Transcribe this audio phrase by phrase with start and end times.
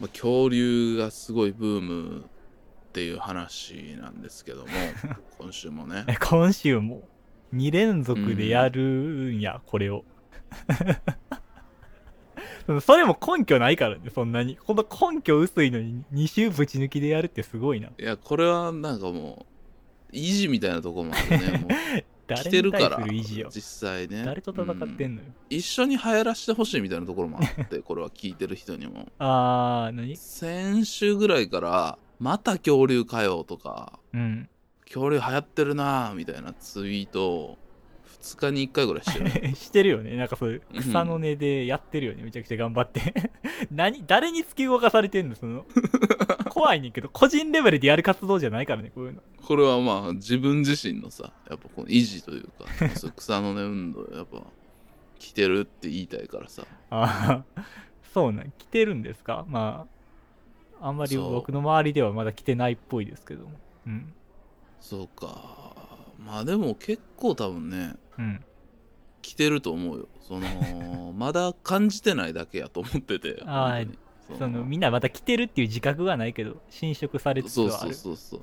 [0.00, 2.22] まあ、恐竜がすごいブームっ
[2.92, 4.68] ていう話なんですけども
[5.38, 6.04] 今週もね。
[6.08, 7.02] え今週も
[7.54, 10.04] ？2連続でやるんや、これを。
[12.82, 14.56] それも根拠ないからねそんなに。
[14.56, 17.88] この根拠薄いのに2週ぶち抜きでやるってすごいな。
[17.88, 19.46] いやこれはなんかも
[20.12, 21.70] う維持みたいなとこもあるねもう。
[21.70, 22.04] 誰
[22.36, 24.22] 来てるから実際ね。
[24.24, 29.08] 誰と戦ってうんんのよ、一緒に流行らしてほしいみたいなところもあって これは聞いてる人にも。
[29.18, 30.16] あー何？
[30.16, 33.98] 先週ぐらいからまた恐竜かよとか。
[34.12, 34.48] うん。
[34.84, 37.58] 恐竜流行ってるなみたいなツイートを
[38.20, 39.54] 2日に1回ぐらいしてる。
[39.56, 40.16] してるよね。
[40.16, 42.22] なんかそういう草の根でやってるよね。
[42.24, 43.30] めちゃくちゃ頑張って。
[43.70, 45.36] 何誰に突き動かされてんの？
[45.36, 45.64] その
[46.50, 49.22] 怖いねんけど個人レベルでやる活動じゃないからねこういうの。
[49.40, 54.42] これはまあ自分自身のさやっぱこの維持というかそう草の根運動やっぱ
[55.18, 56.64] 来てるって言いたいからさ。
[56.90, 57.62] ああ
[58.12, 59.44] そうなん来てるんですか？
[59.48, 59.86] ま
[60.80, 63.50] ああんまり僕の周りではまだ来てないっぽいですけども。
[63.86, 64.12] うん。
[64.80, 65.74] そうか。
[66.18, 68.44] まあでも結構多分ねうん。
[69.22, 70.08] 来てると思うよ。
[70.20, 73.42] その まだ感じてないだけやと思ってて。
[73.46, 73.98] あー本当に。
[74.38, 78.42] そのみんなまた来てるっていう自覚がないけど侵食されつつそうそうはあるそうそう。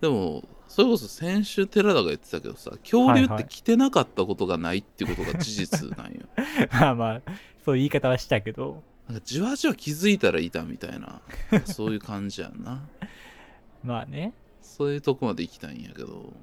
[0.00, 6.20] でもそれこそ先週寺田が言ってたけどさ恐竜って来てなかったことがないっていうことが事実なんよ、
[6.70, 7.22] まあまあ
[7.64, 8.82] そういう言い方はしたけど。
[9.08, 11.22] なんかじわじわ気づいたらいたみたいな
[11.64, 12.86] そういう感じやんな。
[13.82, 14.34] まあね。
[14.60, 16.34] そういうとこまで行きたいんやけど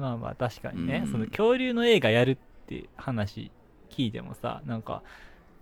[0.00, 1.12] まあまあ確かにね、うん。
[1.12, 3.50] その恐竜の映画やるって話
[3.90, 5.02] 聞いてもさなんか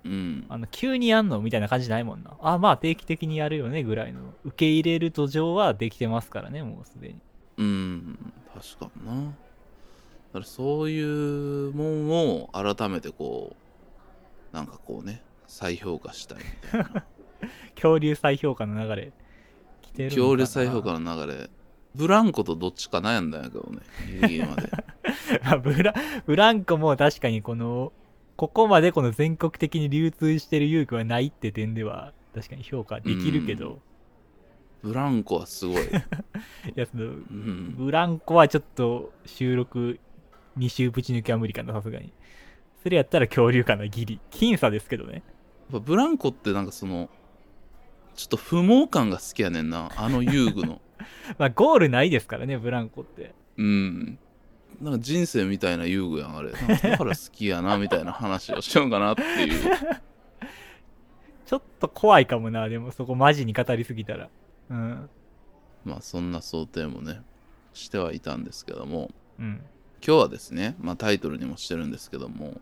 [0.05, 0.47] うん。
[0.49, 2.37] あの急にやんのみたいな感じないもんな。
[2.41, 7.17] あまあ定期的にやるよねぐらいの受け入れる土壌はできてますからねもうすでに。
[7.59, 8.33] うん。
[8.55, 9.25] 確かにな。
[9.25, 9.31] だ
[10.35, 13.57] からそういうもんを改めてこ
[14.53, 17.05] うなんかこうね再評価したいみたいな。
[17.75, 19.13] 恐竜再評価の流れ
[19.83, 21.51] 来てる恐竜再評価の流れ
[21.95, 24.71] ブランコとどっちか悩んだんやけどねギリギリまで
[25.43, 25.95] あブラ
[26.27, 27.93] ブランコも確かにこの
[28.37, 33.81] ここまでこの全国的に流通してる遊具はないって点では確かに評価できるけど、
[34.81, 35.87] ブランコはすごい、 い
[36.77, 39.99] やそのうん、ブランコはちょっと収録
[40.57, 42.13] 2週ぶち抜きは無理かなさすがに。
[42.83, 44.21] それやったら恐竜かなギリ。
[44.31, 45.23] 僅差ですけどね。
[45.71, 47.11] ブランコってなんかその
[48.19, 50.81] ちょっと不毛感が好きやねんなあの遊具の。
[51.39, 53.33] まあゴールないですからねブランコって。
[53.57, 54.19] うん。
[54.83, 56.51] なんか人生みたいな遊具やんあれ。
[56.51, 59.71] なんかだから好きやなみたいな話をしようかなっていう。
[61.47, 64.29] ちょっと怖いかもなでもそこマジに語りすぎたら。
[64.71, 65.09] うん。
[65.85, 67.23] まあそんな想定もね
[67.73, 69.13] してはいたんですけども。
[69.39, 69.63] うん。
[70.05, 72.61] 今日はですね、まあ、タイトルにもしてるんですけども。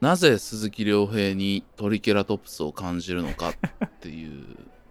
[0.00, 3.50] なぜ鈴木亮平にトリケラトプスを感じるのか
[3.84, 4.44] っていう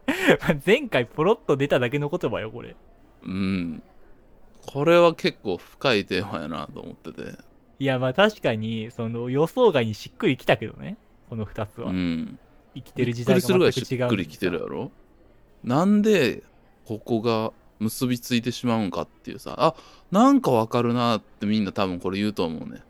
[0.66, 2.76] 前回ポロッと出ただけの言葉よこれ。
[3.24, 3.84] うん。
[4.66, 7.38] これは結構深いテーマやなと思ってて。
[7.80, 10.98] いやまあ確かにその予想外にしっくりきたけどね。
[11.30, 12.40] この2つは、うん。
[12.76, 14.92] 生きてる時代が全く違うっくりきてるやろ？
[15.64, 16.44] なんで
[16.86, 19.56] ここが結びついてしまうんかっていうさ。
[19.58, 19.76] あ
[20.12, 22.82] なんかわかるなってみんな多分これ言うと思うね。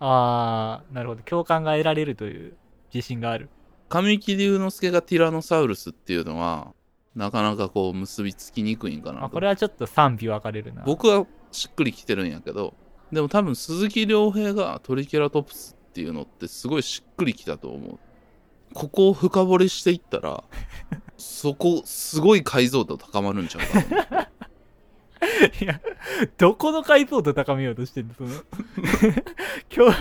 [0.00, 1.22] ああなるほど。
[1.22, 2.56] 共感が得られるという
[2.92, 3.48] 自信がある
[3.88, 6.74] 神木隆之介がティラノサウルスっていうのは
[7.14, 10.82] なかなかこう結びつきにくいんかなあこれはちょっと賛否分かれるな。
[10.84, 12.74] 僕はしっくりきてるんやけど
[13.10, 17.98] でも多分鈴木亮平がトリケラトプスっていうのってすごいしっくりきたと思う。
[18.74, 20.44] ここを深掘りしていったら
[21.16, 24.28] そこすごい解像度高まるんちゃうかな。
[25.60, 25.80] いや
[26.36, 28.30] どこの解像度高めようとしてんのその。
[29.74, 29.92] 今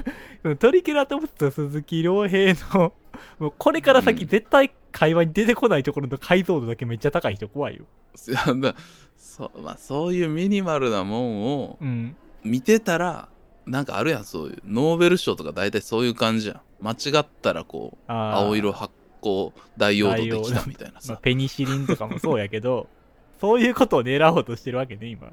[0.52, 2.94] 日トリケラトプスと鈴木亮平の
[3.40, 4.28] もうこれから先うん。
[4.28, 7.86] 絶対会話に出てこないところの解像度だけめっちゃ高い人怖いよ。
[8.28, 8.76] いやだ
[9.16, 12.16] そう,、まあ、そういうミニマルなもんをうん。
[12.44, 13.30] 見てたら
[13.66, 16.62] なんかあるやんそういうノーベル賞とか大体そういう感じやん。
[16.80, 22.88] 間違ったらこう青色発光ダイオードできたみたいなまあ、さペニシリンとかもそうやけど
[23.42, 25.32] そういうことを狙おうとしてるわけね今。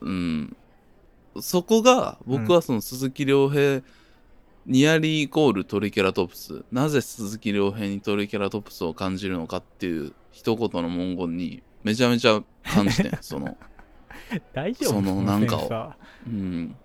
[0.00, 0.56] うん。
[1.40, 3.82] そこが僕はその鈴木亮平、
[4.66, 6.64] ニアリーイコールトリケラトプス。
[6.72, 13.56] なぜ鈴木亮平にトリケラトプスを感じるのかっていう一言の文言にめちゃめちゃ感じてん その。
[14.52, 14.94] 大丈夫？
[14.94, 15.92] そのなんかを。
[16.26, 16.76] うん。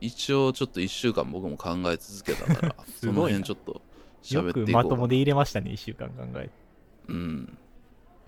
[0.00, 3.82] 一応ちょっと1週間僕も考え続けたから すその辺ちょっと
[4.22, 4.96] 喋っていこうまと。
[4.96, 6.50] もで入れましたね1週間考えて。
[7.08, 7.58] うん。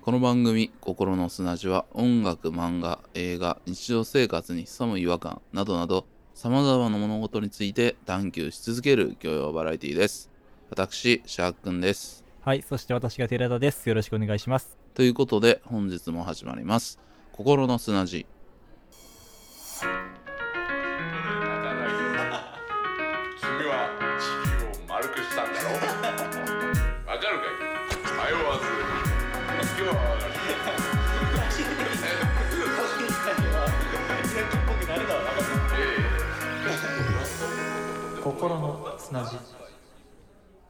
[0.03, 10.31] この番組「心の砂地」は音楽漫画映画日常生活に潜む違和感などなどさまざまな物事について探求し続ける教養バラエティです
[10.71, 13.89] 私シャークくんですはい、そして私が寺田です。
[13.89, 14.77] よろしくお願いします。
[14.95, 16.99] ということで本日も始まります
[17.33, 18.27] 心の砂地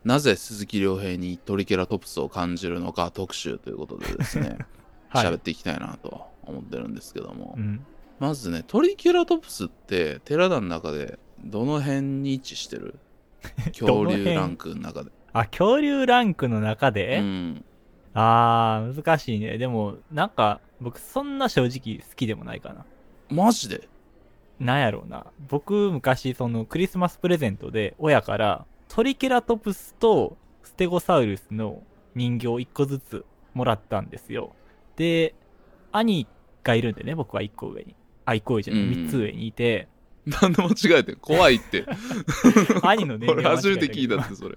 [0.04, 4.58] なぜ鈴木亮平にトリケラトプスを感じるのか特集ということでですね
[5.08, 5.26] はい。
[5.26, 7.84] 喋っていきたいなと思ってるんですけども、うん。
[8.18, 12.98] まずねトリケラトプスって寺田の中でどの辺に位置してる？
[13.78, 15.10] 恐竜ランクの中で。
[15.32, 17.64] あ、恐竜ランクの中で、うん。
[18.14, 19.58] あー、難しいね。
[19.58, 22.84] でも、なんか、僕そんな正直好きでもないかな。
[23.30, 23.88] マジで？
[24.62, 25.26] なんやろうな。
[25.48, 31.82] 僕、昔、その、クリスマスプレゼントで、親から、トリケラトプスとステゴサウルスの
[32.14, 33.24] 人形1個ずつ
[33.54, 34.54] もらったんですよ。
[34.96, 35.34] で、
[35.90, 36.26] 兄
[36.62, 37.96] がいるんでね、僕は1個上に。
[38.24, 38.90] あ、1個上じゃない、うん。
[39.06, 39.88] 3つ上にいて、
[40.24, 41.84] なんで間違えてん怖いって。
[42.82, 44.56] 兄の年齢俺初めて聞いたんってそれ。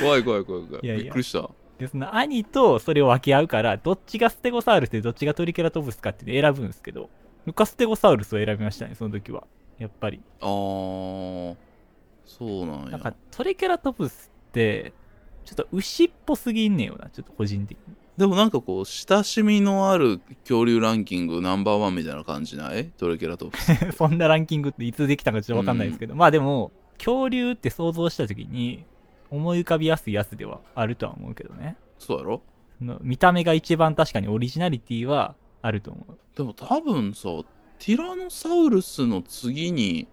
[0.00, 0.84] 怖い怖い怖い怖い。
[0.84, 1.04] いやいや。
[1.04, 1.48] びっくりした。
[1.78, 7.08] で、その兄とそれを分け合うから、どっちがステゴサウルスでどっちがトリケラトプスかっていうのを選ぶんですけど、
[7.46, 9.44] 僕はステゴサウルスを選びましたね、その時は。
[9.78, 10.20] やっぱり。
[10.40, 11.56] あー
[12.26, 14.92] そうなんやなんかトリケラトプスって、
[15.44, 17.94] ちょっと牛っぽすぎんねんよな、ちょっと個人的に。
[18.16, 22.86] でもなんかこう親しみのある恐竜ランキングナンバーワンみたいな感じない？
[22.98, 28.84] トリケラトプス そんなランキングっていつできたかちょっとわかんないですけど、まあでも、恐竜って想像した時に、
[29.30, 31.76] 思い浮かびやすいやつではあるとは思うけどね。
[31.98, 32.42] そうやろ？
[32.78, 36.18] その見た目が一番確かにオリジナリティはあると思う。
[36.36, 37.28] でも多分さ
[37.78, 40.08] ティラノサウルスの次に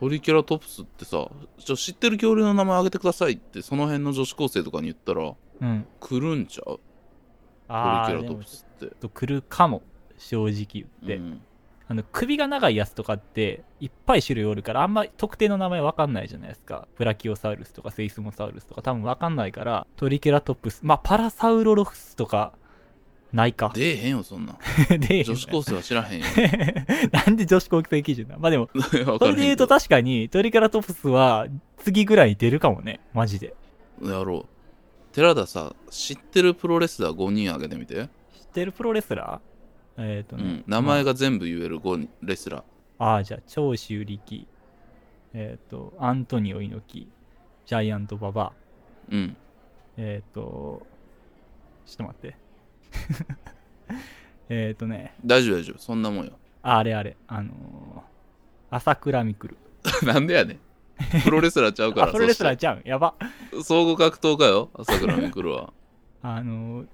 [0.00, 1.28] トリケラトプスってさ
[1.58, 5.86] ちょ知ってる恐竜の名前挙げてくださいってその辺の女子高生とかに言ったらうん。
[6.00, 6.66] 来るんちゃう？
[6.66, 9.82] トリケラトプスってと来るかも、
[10.18, 11.16] 正直言って。
[11.16, 11.40] うん
[11.86, 16.88] あの、首が長いやつとかって、いっぱい種類おるから、あんま特定の名前わかんないじゃないですか。
[16.96, 22.54] ブラキオサウルスとかセイスモサウルスとか多分わかんないから、トリケラトプス、まあ、パラサウロロフスとか、
[23.34, 23.72] ないか？
[23.74, 24.56] 出えへんよそんな。
[24.96, 26.26] んで女子高生は知らへんよ。
[27.12, 31.46] なんで女子高生基準だまあでも、 わそかれらで言うと確かに、トリケラトプスは、
[31.78, 33.00] 次ぐらいに出るかもね。
[33.12, 33.54] マジで。
[34.02, 35.14] やろう。
[35.14, 40.02] 寺田さ知ってるプロレスラー5人挙げてみて、知ってるプロレスラー？
[40.16, 42.62] えっ、ー、とね、うん、名前が全部言える5人レスラー。
[42.98, 44.46] ああ、じゃあ、長州力、
[45.32, 47.08] えっ、と、アントニオ猪木、
[47.66, 48.52] ジャイアント馬場、
[49.10, 49.36] うん。
[49.96, 50.86] えっ、と、
[51.86, 52.36] ちょっと待って。
[54.48, 56.32] えっとね、大丈夫大丈夫そんなもんよ
[56.62, 58.00] ああれあれ、あのー、
[58.70, 59.56] 朝倉未来。
[60.06, 62.82] なんでやねんプロレスラーちゃうか あ、らプロレスラーそちゃうん。
[62.84, 63.14] やば。
[63.62, 65.72] 総合格闘家よ朝倉未来は
[66.22, 66.86] あのー、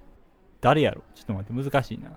[0.59, 2.11] 誰やろちょっと待って、難しいな。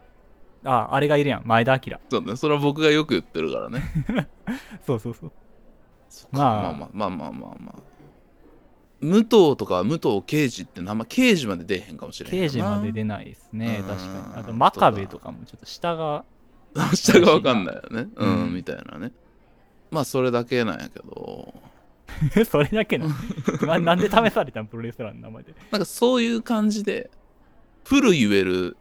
[0.64, 1.42] あ、あれがいるやん。
[1.44, 1.98] 前田明。
[2.10, 3.82] そうねそれは僕がよく言ってるからね
[4.86, 5.32] そうそうそう。
[6.32, 7.93] まあまあまあまあまあまあまあ
[9.04, 13.78] 武藤とか武藤刑事って名前刑事まで出えへんかもしれへん刑事まで出出ないですね。
[13.80, 14.40] うん確かに。
[14.40, 16.24] あと、真壁とかもちょっと下が、
[16.94, 19.12] 下がわかんないよねうん、うんみたいなね
[19.90, 21.54] まあそれだけなんやけど
[22.44, 23.06] それだけな。
[23.62, 24.66] ななんで試されたん？
[24.66, 25.54] プロレスラーの名前で。
[25.70, 27.10] なんかそういう感じで
[27.84, 28.76] フル言える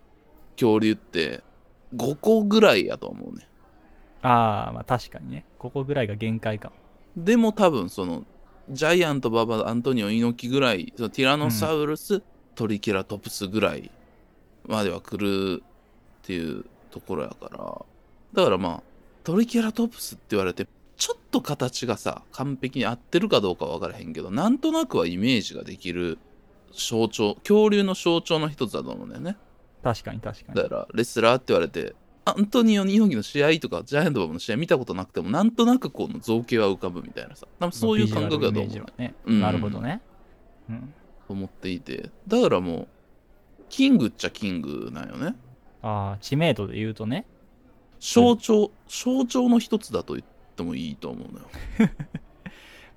[0.55, 1.43] 恐竜って
[1.95, 3.47] 5個ぐらいやと思うね
[4.21, 5.45] ああ、まあ確かにね。
[5.57, 6.75] ここぐらいが限界かも。
[7.17, 8.25] でも多分その
[8.69, 12.21] ジャイアント馬場アントニオ猪木ぐらいそのティラノサウルス、
[12.55, 13.91] トリケラトプスぐらい
[14.65, 17.85] までは来るっていうところやから。
[18.33, 18.83] だからまあ
[19.23, 20.67] トリケラトプスって言われて
[20.97, 26.17] ちょっと形がさ完璧に合ってるかどうかは分からへんけどなんとなくはイメージができる
[26.71, 29.37] 象徴恐竜の象徴の一つだと思うんだよね。
[29.83, 30.55] 確かに確かに。
[30.55, 30.69] だ。
[30.69, 31.93] からレスラーって言われて
[32.25, 37.47] アントニオ猪木の試合とかジャイアント馬場の試合見たことなくてもなんとなくこの造形は浮かぶみたいなさ。
[37.59, 39.01] 多分そういう感覚だと思う。
[39.01, 39.13] ね。
[39.25, 39.41] うん。
[39.41, 40.01] なるほどね。
[40.69, 40.93] うん。
[41.27, 42.09] 思っていて。
[42.27, 42.87] だからもう
[43.69, 45.35] キングっちゃキングなんよね。
[45.81, 47.25] ああ、知名度で言うとね。
[47.99, 50.25] 象徴、象徴の一つだと言っ
[50.55, 51.45] てもいいと思うのよ。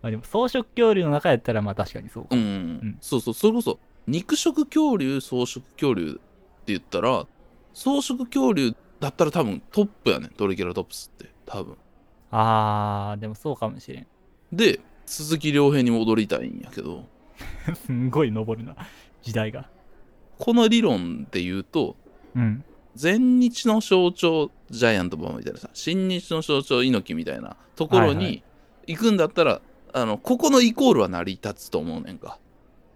[0.03, 2.99] まあでも草食恐竜の中やったらまあ確かにそうかうん、ん。
[3.01, 3.35] そうそう。
[3.35, 6.21] それこそ肉食恐竜草食恐竜って
[6.67, 7.27] 言ったら
[7.75, 10.31] 草食恐竜だったら多分トップやねん。
[10.31, 11.31] トリケラトプスって。
[11.45, 11.77] 多分。
[12.31, 14.07] あーでもそうかもしれん。
[14.53, 17.05] で鈴木亮平に戻りたいんやけど。
[17.87, 18.77] すんごい登るな
[19.23, 19.69] 時代が。
[20.39, 21.97] この理論で言うと
[22.35, 22.65] うん。
[22.95, 28.43] 全日の象徴ジャイアント馬場みたいなさ新日の象徴猪木みたいなところはいはに
[28.87, 29.61] 行くんだったら、
[29.93, 32.39] あのここのイコールは成り立つと思うねんか。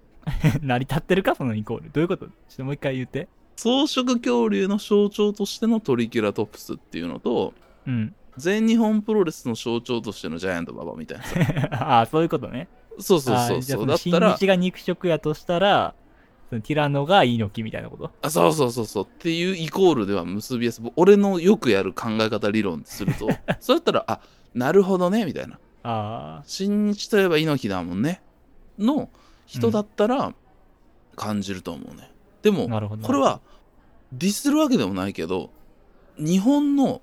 [0.63, 1.91] 成り立ってるかそのイコール。
[1.91, 2.27] どういうこと？
[2.27, 3.29] ちょっともう一回言って。
[3.61, 7.53] 草食恐竜の象徴としてのトリケラトプスっていうのと、
[7.87, 8.15] うん。
[8.39, 11.37] 全日本プロレスの象徴としてのジャイアント馬場みたいなさ。
[11.85, 12.69] ああ、そういうことね。
[12.99, 13.87] そうそうあそうそう。
[13.87, 15.95] だったら新、日が肉食やとしたら、
[16.49, 18.11] そのティラノが猪木みたいなこと？
[18.23, 20.93] あそうそうそうそうっていうイコールでは結びやすい。
[20.97, 23.29] 俺のよくやる考え方理論すると、
[23.61, 24.21] そうやったら、あ、
[24.55, 25.59] なるほどね、みたいな。
[25.83, 28.23] あ新日といえば猪木だもんね。
[28.79, 29.11] の
[29.45, 30.33] 人だったら
[31.15, 32.11] 感じると思うね。
[32.43, 33.07] であ、も、なるほど。
[33.07, 33.41] これは
[34.13, 35.51] ディスるわけでもないけど、
[36.19, 37.01] 日本の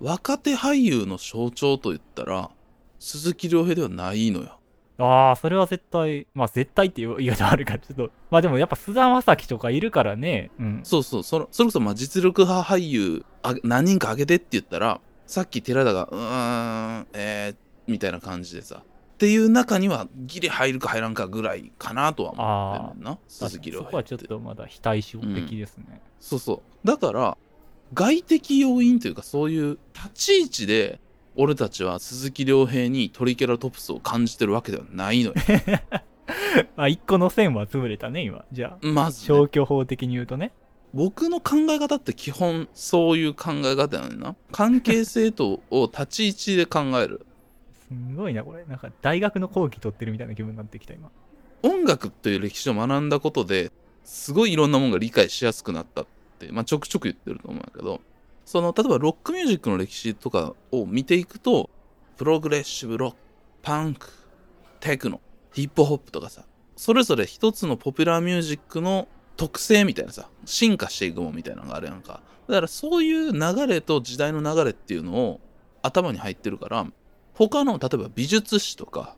[0.00, 2.50] 若手俳優の象徴と言ったら、
[2.98, 4.58] 鈴木亮平ではないのよ。
[4.98, 10.80] ああ、それは絶対、まあ絶対っていう言い方あるから、ちょっと、まあでもやっぱ菅田将暉とかいるからね、うん。
[10.82, 18.82] そうそう、そのそれこそまあ実力派俳優あ何人か挙げてって言ったら、さっき寺田が、うーん、えー、みたいな感じでさ、
[19.18, 24.20] っていう中にはギリ入るか入らんかぐらいかなとは思ってんねんな、鈴木亮そこはちょっ。
[24.20, 26.00] とまだ非対称的ですね。
[26.20, 26.86] そうそう。
[26.86, 27.36] だから、
[27.94, 31.00] 外的要因というか、そういう立ち位置で、
[31.34, 35.34] 俺たちは鈴木亮平にトリケラトプスを感じてるわけではないのよ。
[36.76, 38.44] まあ一個の線は潰れたね、今。
[38.52, 40.52] じゃあ、まずね、消去法的に言うとね。
[40.94, 44.36] 僕の考え方って基本そういう考え方やねんな。
[44.52, 47.26] 関係性とを立ち位置で考える。
[47.88, 48.64] すごいな、これ。
[48.64, 51.10] なんか大学の講義取ってるみたいな気分になってきた、今。
[51.62, 53.72] 音楽という歴史を学んだことで
[54.04, 56.06] すごいいろんなものが理解しやすくなったっ
[56.38, 58.00] て、まあ、ちょくちょく言ってると思うんやけど
[58.44, 61.68] その例えばロックミュージックの歴史とかを見ていくと
[62.16, 63.16] プログレッシブロック
[63.62, 64.08] パンク
[64.80, 65.20] テクノ
[65.52, 66.44] ヒップホップとかさ
[66.76, 75.40] それぞれ一つのポピュラーミュージックの特性みたいなさ進化していくもんみたいなのがあるやんかだからそういう流れと時代の流れっていうのを
[75.82, 76.86] 頭に入ってるから
[77.38, 79.14] 他の例えば美術史とか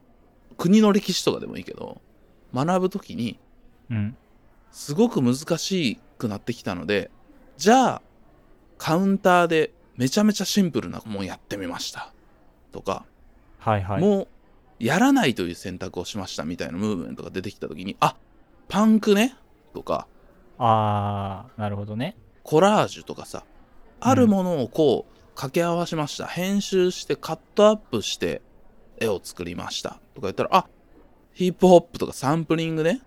[0.58, 2.02] 国の歴史とかでもいいけど
[2.54, 3.40] 学ぶときに
[3.90, 4.16] うん。
[4.70, 7.10] すごく難しくなってきたので
[7.56, 8.02] じゃあ
[8.78, 12.12] カウンターでめちゃめちゃシンプルなもんやってみました
[12.72, 13.04] とか、
[13.58, 14.00] はいはい。
[14.00, 14.28] もう
[14.78, 18.16] やらないという選択をしましたみたいなムーブメントが出てきた時にあ
[18.68, 19.34] パンクね？
[19.74, 20.06] とか
[20.58, 22.16] ああ、なるほどね。
[22.42, 23.44] コラージュとかさ
[23.98, 28.42] あるものをこう掛け合わしました、編集してカットアップして
[28.98, 30.66] 絵を作りましたとか言ったらあ
[31.32, 33.00] ヒップホップとかサンプリングね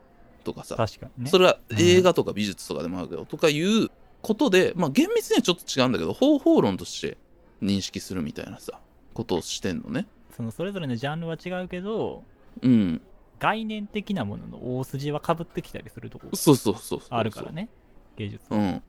[0.44, 1.30] とかさ確かにね。
[1.30, 3.89] それは映画とか美術とかでもあるけど、とかいう
[4.22, 7.18] ことで、まあ厳密にはちょっと違うんだけど、方法論として
[7.62, 8.80] 認識するみたいなさ、
[9.13, 10.08] ことをしてんのね。
[10.36, 12.24] そのそれぞれのジャンルは違うけど、
[12.62, 13.01] うん。
[13.39, 17.01] 概念的なものの大筋は被ってきたりするとこそうそうそう。
[17.10, 17.51] あるから。
[17.51, 17.70] ね。
[18.18, 18.46] 芸術。
[18.50, 18.75] うん。
[18.77, 18.82] っ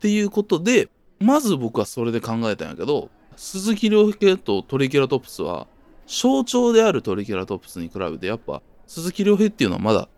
[0.00, 0.88] ていうことで、
[1.20, 5.66] まず僕はそれで考えたんやけど、鈴木亮平とトリケラトプスは、
[6.06, 10.08] 象徴であるトリケラトプスに比べて、やっぱ、鈴木亮平っていうのはまだ、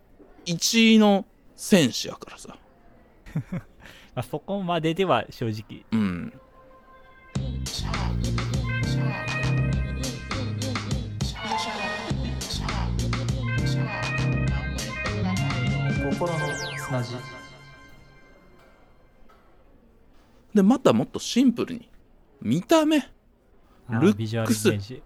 [0.46, 2.56] 1位の戦士やからさ。
[4.14, 5.84] まあ、そこまででは正直。
[5.90, 6.32] うん。
[16.10, 16.38] 心の
[16.78, 17.41] 砂地。
[20.54, 21.88] で、またもっとシンプルに、
[22.40, 22.98] 見た目、
[23.88, 25.02] ルックスイメージ。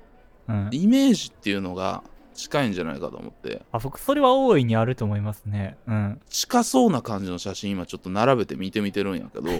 [0.48, 0.68] うん。
[0.72, 2.02] イメージっていうのが
[2.34, 5.76] 近いんじゃないかと思って、あ、僕、それは大いにあると思いますね。
[5.86, 6.20] うん。
[6.28, 9.50] 近そうな感じの写真今ちょっと並べて見てみてるんやけど、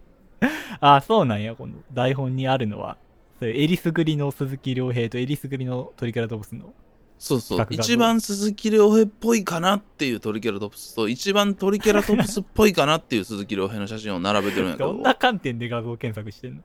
[0.80, 2.98] あ、そうなんや、この台本にあるのは。
[3.38, 6.72] そういうえりすぐりの鈴木亮平とえりすぐりのトリケラトプスの。
[7.18, 7.66] そうそう。
[7.70, 14.92] 一番鈴木亮平っぽいかなっていうトリケラトプスと一番トリケラトプスっぽいかなっていう鈴木亮平の写真を並べてるんやけど。
[14.92, 16.62] どんな観点で画像検索してんの、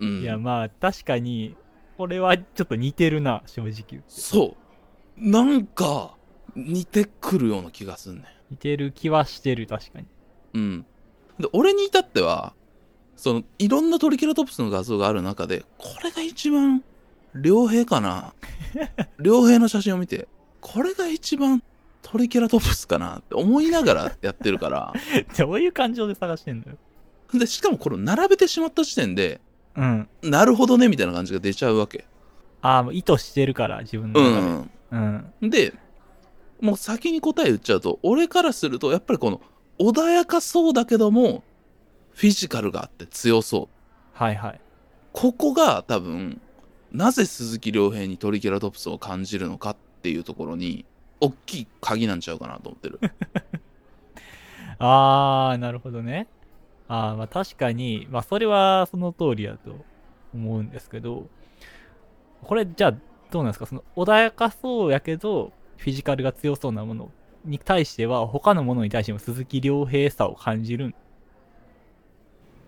[0.00, 0.22] うん。
[0.22, 1.54] いや、まあ、確かに、
[1.96, 4.02] これはちょっと似てるな、正直。
[4.08, 5.28] そう。
[5.28, 6.16] なんか
[6.56, 10.04] 似てくるような気がすんね似てる気はしてる、確かに。
[10.04, 10.08] ん
[10.54, 10.86] うん。
[11.40, 12.54] で俺に至っては
[13.16, 16.82] そのいろんなトリケラトプスの画像がある中でこれが一番
[17.34, 18.32] 良平かな？
[19.22, 20.28] 良平の写真を見て
[20.60, 21.62] これが一番
[22.02, 23.18] トリケラトプスかな？
[23.18, 24.92] って思いながらやってるから
[25.38, 26.76] どういう感情で探してんのよ？
[27.38, 29.40] でしかもこれを並べてしまった時点で
[29.76, 30.08] うん。
[30.22, 32.04] なるほどねみたいな感じが出ちゃうわけ
[32.62, 34.24] ああ、もう意図してるから、自分のう。
[34.24, 34.70] ん
[35.40, 35.50] うん。
[35.50, 35.72] で
[36.60, 39.40] もう先に答え言っちゃうと俺からするとやっぱりこの
[39.78, 41.42] 穏やかそうだけども
[42.12, 43.76] フィジカルがあって強そう
[44.12, 44.60] はいはい。
[45.12, 46.40] ここが多分
[46.92, 50.84] なぜ鈴木亮平にトリケラトプスを感じるのかっていうところに
[51.20, 53.00] 大きい鍵なんちゃうかなと思ってる。
[54.78, 56.26] ああ、なるほどね。
[56.88, 59.84] ああ、まあ確かに、まあそれはその通りだと
[60.34, 61.28] 思うんですけど、
[62.42, 62.94] これじゃあ
[63.30, 63.66] どうなんですか？
[63.66, 67.08] その穏やかそうやけど、フィジカルが強そうなものっ
[67.44, 70.90] に対しては、他のものに対しても鈴木亮平さを感じるん？
[70.90, 70.92] っ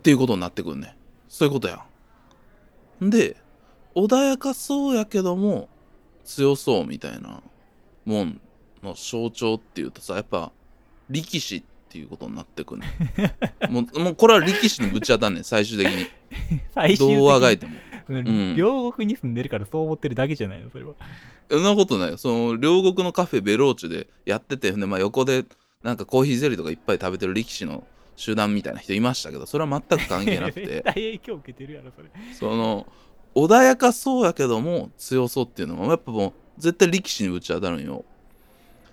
[0.02, 0.96] ていうことになってくんね。
[1.28, 1.84] そういうことや。
[3.02, 3.36] んで
[3.94, 5.68] 穏やかそうやけども
[6.24, 7.42] 強そうみたいな
[8.04, 8.40] もん
[8.82, 10.52] の象徴っていうとさやっぱ
[11.10, 12.86] 力士っていうことになってくんね。
[13.68, 16.06] ん もうもうこれは力士にぶち当たんねん最終的に。
[16.74, 17.72] 最終的どうあがいても。
[18.08, 18.56] うん。
[18.56, 20.94] 両国に住んでるからそう思ってるだけじゃないの、それは。
[21.50, 22.16] そんなことないよ。
[22.16, 25.44] その両国のカフェベローチュでやっててで、まあ、横で
[25.82, 27.84] なんかコーヒーゼリーとかいっぱい食べてる力士の
[28.16, 32.08] 集団みたいな人いましたけどそれは全く関係なく 絶て対影響受けてるやろ、それ。
[32.32, 32.86] その
[33.34, 38.04] 穏やかそうやけども強そうっていうのもやっぱもう絶対力士にぶち当たるんよ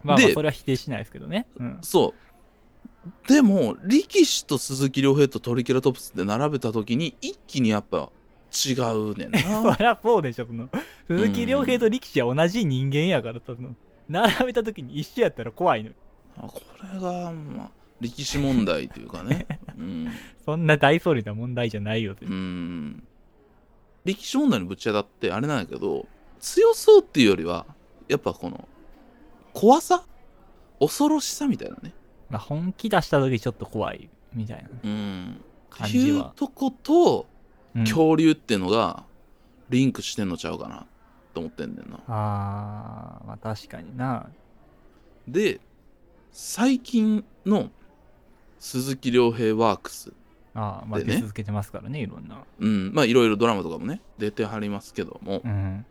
[0.03, 1.45] まあまあ、でそれは否定しないですけどね。
[1.59, 1.77] うん。
[1.81, 8.09] そうでも力士と鈴木亮平とトリケラトプスって並べた時に一気にやっぱ
[8.53, 10.69] 違うねん そなりゃそうでしょ、その。
[11.07, 13.75] 鈴木亮平と力士は同じ人間やから、その。
[14.07, 15.91] 並べた時に一緒やったら怖いの。
[16.37, 16.61] あこ
[16.93, 17.69] れがまあ
[17.99, 19.45] 力士問題というかね
[19.77, 20.07] うん
[20.45, 23.03] そんな大それた問題じゃないよ、うーん
[24.05, 26.07] 力士問題にぶち当たってあれなんやけど
[26.39, 27.65] 強そうっていうよりは
[28.07, 28.67] やっぱこの
[29.53, 30.03] 怖さ？
[30.79, 31.93] 恐ろしさみたいなね。
[32.29, 34.69] まあ、本気出した時ちょっと怖い、みたいな。
[34.83, 35.41] うん。
[35.69, 36.25] 感っていう。
[36.35, 37.27] とこと
[37.75, 37.83] うん。
[37.83, 39.03] 恐竜っていうのが
[39.69, 40.85] リンクしてんのちゃうかな
[41.33, 41.99] と思ってんねんな。
[42.07, 44.29] あー、まあ確かにな。
[45.27, 45.59] で
[46.31, 47.69] 最近の
[48.59, 50.13] 鈴木亮平ワークス
[50.55, 52.43] ああでね出続けてますからね、いろんな。
[52.59, 55.85] うんまあいろいろドラマとかもね出てはりますけども、うん。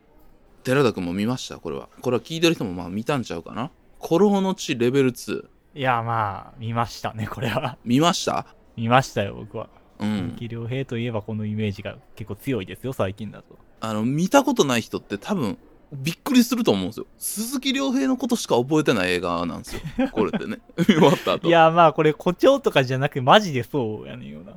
[0.64, 1.58] 寺田君も見ました？
[1.58, 3.70] これはこれは聞いてる人もまあ見たんちゃうかな？
[4.00, 7.78] 古老の地レベル2いや、まあ、見ましたね、これは。
[7.84, 8.46] 見ました？
[8.76, 9.68] 見ましたよ、僕は。
[10.00, 13.58] うん鈴木亮平といえばこのイメージが結構強いですよ、最近だと。
[13.80, 15.56] あの見たことない人って多分
[15.92, 19.80] びっくりすると思うんですよ鈴木亮平のことしか覚えてない映画なんですよ
[20.12, 24.52] これってね見終わった後いや、まあ、これ誇張とかじゃなくて、マジでそうやねんよな。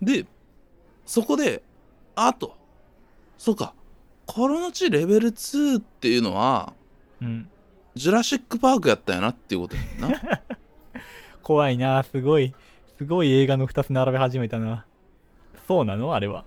[0.00, 0.26] で
[1.04, 1.62] そこで
[2.14, 2.56] あと
[3.36, 3.74] そうか
[4.26, 6.72] コロナ地レベル2っていうのは
[7.20, 7.48] うん。
[7.94, 10.18] ジュラシック・パークやったんやなっていうことやんな
[11.42, 12.54] 怖いな、すごい、
[12.96, 14.86] すごい映画の2つ並べ始めたな。
[15.68, 16.14] そうなの？
[16.14, 16.44] あれは。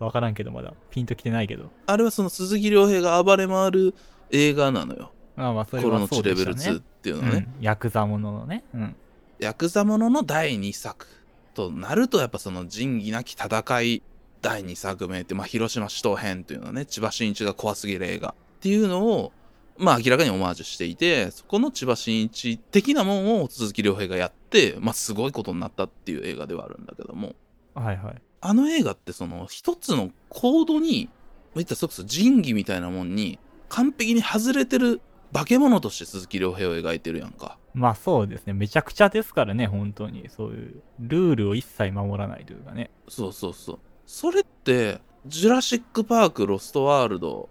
[0.00, 0.72] わからんけど、まだ。
[0.90, 1.70] ピンときてないけど。
[1.86, 3.94] あれはその鈴木亮平が暴れ回る
[4.30, 6.76] 映画なのよまあまあ、それコロはそうナ地レベルでしたね。
[6.78, 8.64] 2っていうのはね、うん、ヤクザもののね。
[8.74, 8.96] うん。
[9.38, 11.06] ヤクザものの第2作
[11.54, 14.02] となるとやっぱその仁義なき戦い
[14.42, 19.32] 第2作目って、まあ、広島首都編というのはね千葉真一が怖すぎる映画っていうのを
[19.76, 27.34] まあ明らかにオマージュしていてそこの千葉真一的なもんを鈴木亮平がやってまあすごいことになったっていう映画ではあるんだけども
[27.74, 28.22] はいはい。
[28.40, 35.00] あの映画ってその一つのコードにまあ言ったらそれこそ仁義みたいなもんに完璧に外れてる
[35.32, 37.56] 化け物として鈴木亮平を描いてるやんか。
[37.72, 38.52] まあそうですね。
[38.52, 40.28] めちゃくちゃですからね、本当に。
[40.28, 42.90] そういう、ルールを一切守らないというかね。
[43.08, 43.78] そうそうそう。
[44.06, 47.48] それって、ジュラシック・パーク・ロスト・ワールド、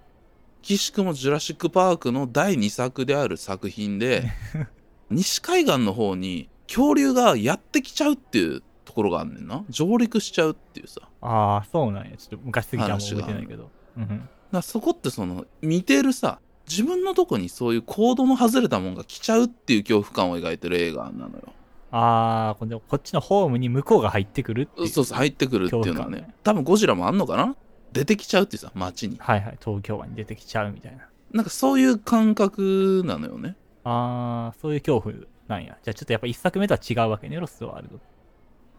[0.61, 4.29] 岸くもジュラシック・パークの第2作である作品で、
[5.09, 9.63] 西海岸の方に恐竜がやってきちゃうっていうところがあんねんな。
[9.69, 11.01] 上陸しちゃうっていうさ。
[11.21, 12.17] ああ、そうなんや。
[12.17, 13.69] ちょっと昔すぎてあんま覚えてないけど。
[13.97, 21.53] うんらそこってその、見てるさ、自分のとこにそういうコードの外れたもんが来ちゃうっていう恐怖感を描いてる映画なのよ。
[21.91, 24.87] ああ、このこっちのホームに向こうが入ってくるっていう。
[24.87, 26.33] そうそう、入ってくるっていうのはね。
[26.43, 27.55] 多分ゴジラもあんのかな？
[27.93, 29.17] 出てきちゃうっていうさ、街に。
[29.19, 31.07] はいはい、東京湾に出てきちゃうみたいな。
[31.31, 33.55] なんかそういう感覚なのよね。
[33.83, 35.15] ああ、そういう恐怖
[35.47, 35.77] なんや。
[35.83, 37.99] じゃあちょっとやっぱ一作目とは違うわけね、ロストワールド。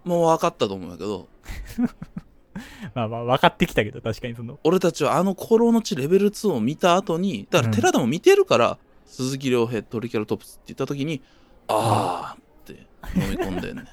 [0.04, 1.28] もう分かったと思うんだけど、
[2.94, 11.22] まあまあ、分かってきたけど、確かにその、俺たちはあの古老の地レベル2を見た後に、だから寺田も見てるから、鈴木亮平トリケラトプスって言った時に、
[11.68, 12.86] あーって
[13.18, 13.84] 飲み込んでんね。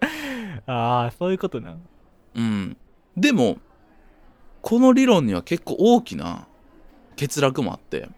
[0.66, 1.80] ああ、そういうことなの。
[2.34, 2.76] うん。
[3.16, 3.58] でも、
[4.62, 6.46] この理論には結構大きな
[7.18, 8.08] 欠落もあって、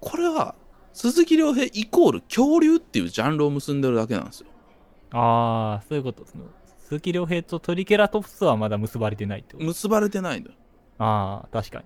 [0.00, 0.54] これは
[0.92, 4.46] 鈴木亮平イコール恐竜っていうジャンルを結んでるだけなんですよ。
[5.12, 6.24] ああ、そういうこと。
[6.26, 6.44] その、
[6.80, 9.64] 鈴木亮平とトリケラトプスはまだ結ばれてないってこと。
[9.66, 10.54] 結ばれてないのよ。
[10.98, 11.84] ああ、確かに。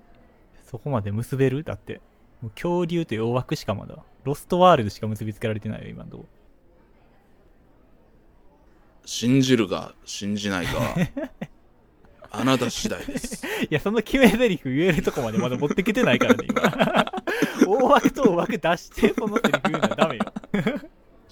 [0.64, 1.64] そこまで結べる？
[1.64, 2.00] だって、
[2.40, 6.26] もう恐竜という大枠しかまだ、ロストワールドしか結びつけられてないよ、今のとこ
[9.04, 10.94] 信じるか信じないかは、
[12.30, 13.44] あなた次第です。
[13.46, 16.62] いや、その決め台詞言えるとこまでまだ持ってきてないからね、今。
[17.66, 20.32] 大枠と大枠出して、そのセリフ言うのはダメよ。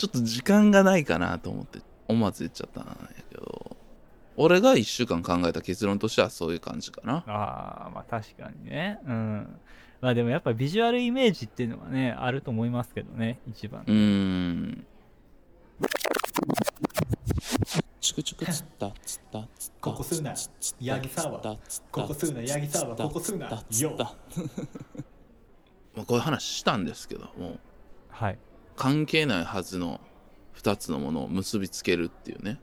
[0.00, 2.96] ちょっと時間がないかなと思って思わず言っちゃったんや
[3.28, 3.76] けど
[4.38, 8.98] 俺が1週間考えた結論としてはそういう感じかなああ、まあ確かにね。
[9.06, 9.60] うん。
[10.00, 13.82] まあでもやっぱビジュアルイメージっていうのはね、あると思いますけどね、一番。
[13.86, 14.86] うーん。
[18.00, 20.34] チクチクつったつったつったここ吸うな
[20.80, 21.58] ヤギサワー
[21.90, 23.96] ここ吸うなヤギサワーここ吸うなよ
[25.94, 27.58] まあこういう話したんですけども
[28.08, 28.38] はい。
[28.80, 30.00] 関係ないはずの
[30.56, 32.58] 2つのものを結びつけるっていうね。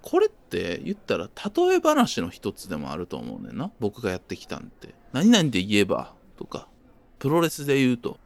[0.00, 3.72] これって言ったら例え話の一つでもあると思うねんな。
[3.80, 4.94] 僕がやってきたんって。
[5.12, 6.68] 何々で言えばとか。
[7.18, 8.20] プロレスで言うと。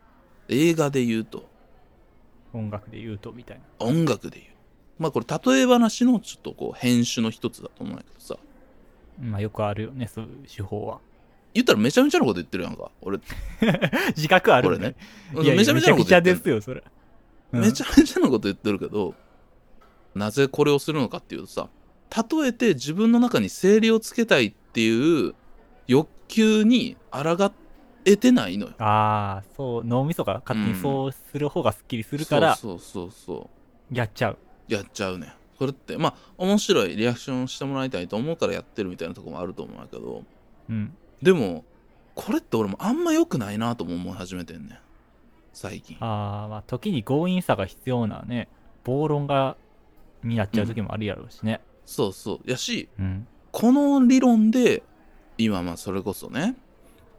[0.50, 1.48] 映画で言うと。
[2.52, 3.86] 音楽で言うとみたいな。
[3.86, 4.52] 音楽で言う。
[4.98, 8.36] まあこれ例え話のちょっとこう編集の一つだと思うんだけどさ。
[9.18, 11.00] まあよくあるよね、そういう手法は。
[11.54, 12.90] 言ったらめちゃめちゃなこと言ってるやんか。
[13.00, 13.18] 俺。
[14.14, 14.94] 自覚あるこれね。
[15.32, 16.84] めちゃめちゃなこと言ってるめちゃくちゃですよ、それ。
[17.58, 19.14] うんめちゃめちゃなこと言ってるけど、
[20.14, 21.68] なぜこれをするのかっていうとさ、
[22.14, 25.34] 例えて自分の中に整理をつけたいっていう
[25.86, 27.52] 欲求に抗
[28.04, 28.74] えてないのよ。
[28.78, 33.50] ああ、そう、脳みそが勝手にそうする方がスッキリするから、そうそうそうそ
[33.92, 34.38] やっちゃう。
[34.68, 34.72] う。
[34.72, 35.32] やっちゃうねん。
[35.58, 40.24] それって、まあ、面白いリアクションしてもらいたいと思うからやってるみたいなとこもあると思うんだけど、
[40.68, 40.94] うん。
[41.22, 41.64] でも、
[42.14, 44.78] これって俺もあんま良くないなとも思い始めてんねん。
[45.54, 45.96] 最近。
[46.00, 48.48] ああ、まあ、時に強引さが必要なね、
[48.84, 49.56] 暴論が、
[50.22, 51.60] になっちゃう時もあるやろうしね。
[51.84, 52.50] そうそう。
[52.50, 53.26] やし、うん。
[53.54, 54.82] この理論で
[55.38, 56.56] 今まあそれこそね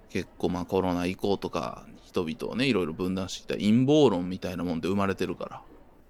[0.09, 5.61] 結構まあコロナ以降とか人々をねいろいろ分断してきた陰謀論みたいなもんで生まれてるから、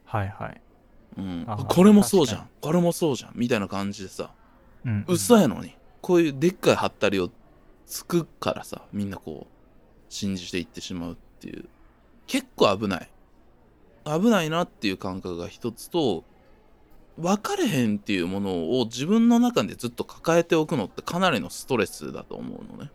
[0.06, 0.62] はいはい。
[1.18, 4.32] うんこれもそうじゃん確これもそうじゃんみたいな感じでさ
[4.84, 5.06] うん。
[5.08, 7.30] 嘘やのにこういうでっかいハったりを
[7.86, 11.70] つくからさみんなこう信じていってしまうっていう
[12.28, 13.10] 結構危ない
[14.06, 16.24] 危ないなっていう感覚が一つと
[17.18, 22.92] 分かれへんっていうものを自分の中でずっと抱えておくのってかなりのストレスだと思うのね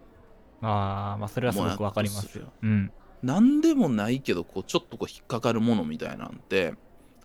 [0.62, 2.52] ああ、まあ、それはすごくわかりますよ。
[2.62, 2.92] うん。
[3.22, 6.74] 何でもないけどこうちょっとこう引っかかるものみたいなんて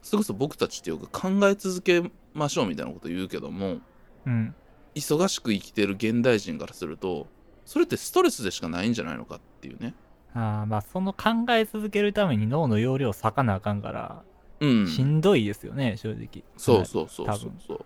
[0.02, 3.78] それこそ僕たちってよく考え続けましょうみたいなこと言うけども
[4.26, 4.56] うん。
[4.94, 7.28] 忙しく生きてる現代人からすると
[7.66, 9.94] それってストレスでしかないんじゃないのかっていうね
[10.36, 14.24] ああ、まあ、その考え続けるために脳の容量を割かなあかんから、
[14.60, 14.88] うん。
[14.88, 16.44] しんどいですよね、正直。
[16.58, 17.40] そうそうそう多分。
[17.40, 17.52] そう。
[17.68, 17.86] そう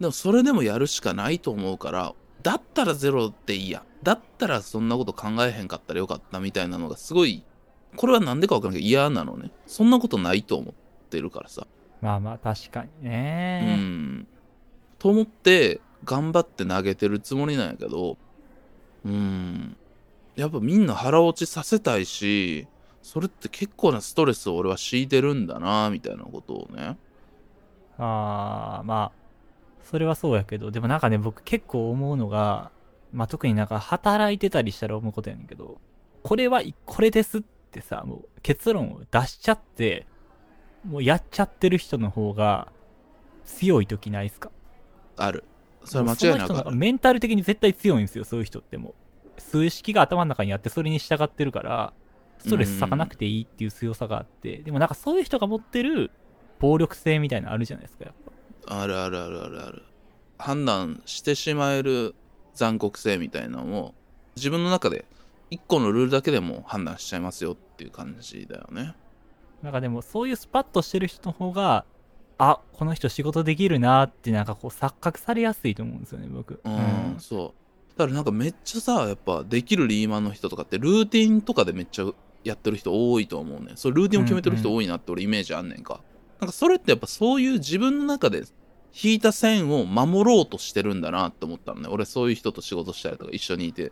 [0.00, 3.84] でもそれでもやるしかないと思うからだったらゼロでいいや。
[4.04, 7.44] だったらそんなこと考えへんかったらよかったみたいなのがすごい
[7.96, 9.50] これはなんでかわからんけど嫌なのね。
[9.66, 10.74] そんなことないと思っ
[11.10, 11.66] てるからさ。
[12.00, 13.74] まあまあ、確かにうね。
[13.74, 14.26] ん。
[15.00, 18.16] と思って頑張って投げてるつもりなんやけど
[19.04, 19.76] うん
[20.40, 22.68] やっぱみんな腹落ちさせたいし
[23.02, 26.96] それって結構なストレスを俺は強いてるんだなみたいなことをね。
[27.98, 29.12] ああ、まあ、
[29.82, 32.70] それはそうやけど、でもなんかね、僕結構思うのが、
[33.12, 35.80] まあ特になんか働いてたりしたら思うことやねんけど、
[36.22, 40.06] これはこれですってさ、もう結論を出しちゃって、
[40.84, 42.68] もうやっちゃってる人の方が
[43.44, 44.50] 強い時ないっすか？
[45.16, 45.44] ある。
[45.84, 48.94] それは間違いなくメンタル的に絶対強いんですよ、そういう人ってもう。
[49.38, 51.92] 数式が頭の中にあって、それに従ってるから、
[52.38, 56.10] ストレス割かなくていいっていう強さがあって、でもなんかそういう人が持ってる
[56.58, 58.14] 暴力性みたいなのあるじゃないですか、やっ
[58.66, 58.82] ぱ。
[58.82, 59.82] あるあるあるあるある。
[60.38, 62.14] 判断してしまえる
[62.54, 63.94] 残酷性みたいなのを
[64.36, 65.04] 自分の中で
[65.50, 68.94] 一個のルールだけでも判断しちゃいますよっていう感じだよね。
[69.62, 71.84] なんかでもそういうスパッとしてる人の方が、
[72.38, 76.60] あ、この人仕事できるなってなんかこう錯覚されやすいと思うんですよね、僕。
[76.64, 77.67] うん、そう
[77.98, 82.06] だからなんかめっちゃさやっぱできるリーマンの人とかってルーティンとかでめっちゃ
[82.44, 86.00] やってる人多いと思うねそうルーティンを決めてる人多いなって俺イメージあんねんか、
[86.40, 88.44] なんかそれってやっぱそういう自分の中で
[89.02, 91.88] 引いた線を守ろうとしてるんだなって思ったのね。
[91.90, 93.90] 俺そういう人と仕事したりとか一緒にいて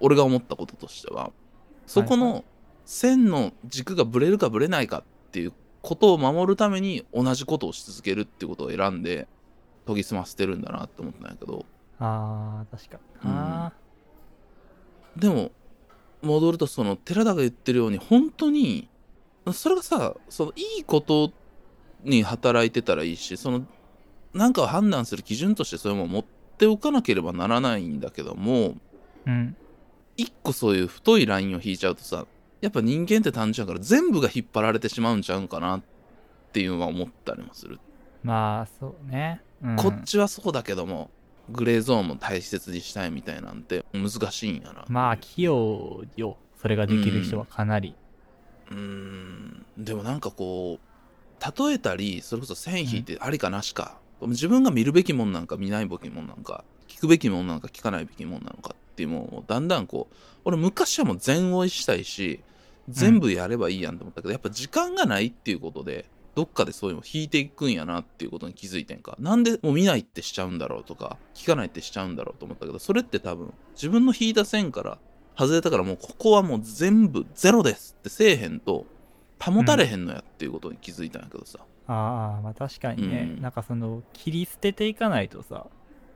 [0.00, 1.30] 俺が思ったこととしては。
[1.86, 2.44] そこの
[2.84, 9.28] 線の軸がぶれるかぶれないかっていうことを守るために同じことをし続けるっていうことを選んで
[9.86, 11.64] 研ぎ澄ませてるんだなって思ったんやけど。
[11.98, 13.02] あー、確かに。
[13.24, 13.72] あ
[15.16, 15.50] でも
[16.22, 18.88] 戻るとその寺田が言ってるように本当に
[19.52, 21.32] それがさそのいいこと
[22.02, 23.66] に働いてたらいいしその
[24.34, 26.24] なんかを判断する基準としてそれも持っ
[26.58, 28.76] ておかなければならないんだけどもー
[29.26, 29.56] うん。
[30.16, 32.26] 一個そういう太いラインを引いちゃうとさ
[32.60, 35.82] やっぱ人間って単純やから全部が引っ張られてしまうんちゃうんかなっ
[36.52, 37.78] ていうのは思ったりもする、
[38.22, 39.42] まあ、そうね。
[39.62, 41.10] うん、こっちはそうだけども
[41.50, 46.36] グレーゾーンも大切にしたいみたいなんて難しいんやなまあ、器用よ。
[46.60, 47.94] それができる人はかなり。
[48.70, 60.14] うーんでもなんかこう例えたりそれこそ線引いてありかなしか、自分が見るべきもんなんか見ないべきもんなんか聞くべきもんなんか聞かないべきもんなのかっっていうもうだんだんこう
[60.46, 62.40] 俺昔はもう全追いしたいし
[62.88, 66.06] 全部やればいいやんと思ったけど、やっぱ時間がないっていうことで
[66.36, 69.16] どっかでそういうのを引いていくんやなっていうことに気づいてんか。
[69.18, 74.98] なんでもう見ないってしちゃうんだろうとか聞かないってしちゃうんだろうと思ったけどそれって多分自分の引いた線から
[75.36, 78.86] 外れたからもうここはもう全部ゼロですってせえへんと
[79.42, 83.42] 保たれへんのやっていうことに気づいたんやけどさ、ああ、まあ確かにね、うん。
[83.42, 85.66] なんかその、切り捨てていかないとさ、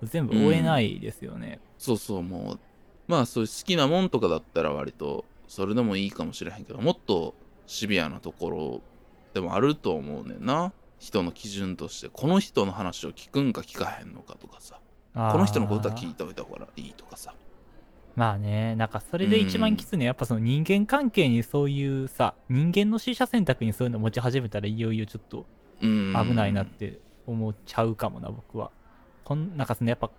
[0.03, 1.61] 全部追えないですよね。
[1.79, 2.61] そうそうもう。
[3.09, 7.35] まあそういう好きなもんとかだったら割とそれでもいいかもしれへんけどもっと
[7.67, 8.83] シビアなところ
[9.35, 10.73] でもあると思うねんな。
[10.99, 12.11] 人の基準として。
[12.13, 14.79] この人の話を聞くんか聞かへんのかとかさ。
[15.15, 17.35] この人のことは聞いておいた方がいいとかさ。
[18.17, 25.47] まあね、なんかそれで一番きついのは、やっぱその人間関係にそういうさ、人間の取捨選択にそういうの持ち始めたらいよいよちょっと
[25.81, 28.71] うん危ないなって思っちゃうかもな、僕は。
[29.25, 30.11] こんなんかそのやっぱ、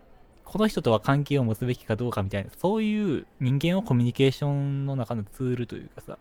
[0.45, 6.17] この人とは関係を持つべきかどうかみたいな、そういう人間をコミュニケーションの中のツールというかさ、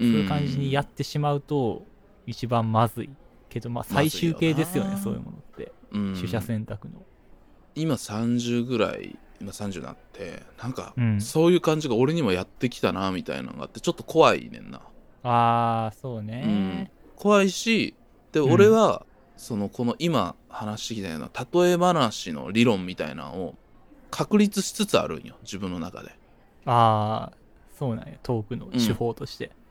[0.00, 1.84] そういう感じにやってしまうと、
[2.26, 3.10] 一番まずい。
[3.48, 5.72] けど、まあ最終形ですよね、よなそういうものって。
[5.92, 7.02] うん取捨選択の。
[7.76, 14.80] 今30ぐらい今30になってなんかうんそういう感じが俺にもやってきたなみたいなのがあってちょっと怖いねんな
[15.22, 16.90] あー、そうね。
[17.16, 17.94] 怖いし
[18.32, 19.06] でうん俺は、
[19.36, 21.30] そのこの今話してきたような
[21.62, 23.54] 例え話の理論みたいなのを
[24.10, 26.16] 確立しつつあるんよ自分の中で
[26.64, 29.46] あー、そうなんや、トークの手法として。
[29.46, 29.63] でし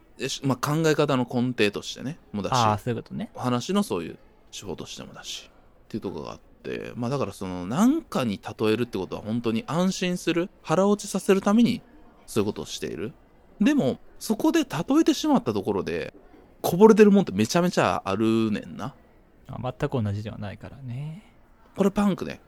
[0.43, 2.84] まあ、考え方の根底としてねもだし。
[2.84, 3.32] そういうことね。
[3.34, 4.17] お話のそういう
[4.52, 5.49] 手法としてもだし。
[5.86, 6.91] っていうところがあって。
[6.95, 11.82] まあだからその何かに例えるってことは本当に安心する腹落ちさせるために
[12.26, 13.13] そういうことをしている。
[13.60, 14.67] でもそこで例
[15.02, 16.13] えてしまったところで
[16.62, 18.95] こぼれてるもんってめちゃめちゃあるねんな。
[19.47, 21.23] あ全く同じではないからね。
[21.76, 22.39] これパンクね。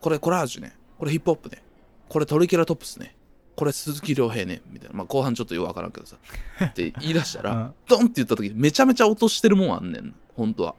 [0.00, 0.76] これコラージュね。
[0.98, 1.62] これヒップホップね。
[2.08, 3.16] これトリケラトプスね
[3.56, 4.96] これ鈴木亮平ねみたいな。
[4.96, 6.16] まあ後半ちょっとよくわからんけどさ。
[6.64, 7.74] って言い出したら、うん。
[7.86, 10.14] ドンって言った時めちゃめちゃ落としてるもんあんねん。
[10.36, 10.74] 本当は。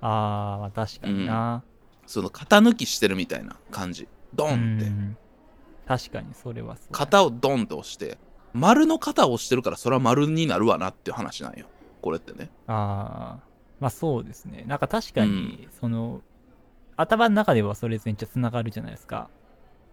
[0.00, 1.62] あー、まあ確かにな。
[2.06, 4.08] その型抜きしてるみたいな感じ。
[4.34, 4.88] ドうンって。
[4.88, 5.16] ん。
[5.86, 6.86] 確かにそれはそう。
[6.92, 8.18] 型をドンって押して
[8.52, 11.66] 丸の型を押してるからそれは丸になるわなっていう話なんよ。
[12.02, 12.50] これってね。
[12.66, 13.44] ああ、
[13.80, 14.64] まあそうですね。
[14.66, 16.22] なんか確かに、その、
[16.96, 19.28] 頭の中ではそれ全然つながるじゃないですか。